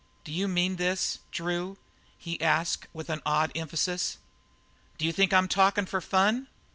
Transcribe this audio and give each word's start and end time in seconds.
"D'you 0.23 0.47
mean 0.47 0.77
this 0.77 1.19
Drew?" 1.31 1.77
he 2.17 2.41
asked, 2.41 2.87
with 2.91 3.07
an 3.11 3.21
odd 3.23 3.51
emphasis. 3.53 4.17
"D'you 4.97 5.11
think 5.13 5.31
I'm 5.31 5.47
talking 5.47 5.85
for 5.85 6.01
fun?" 6.01 6.47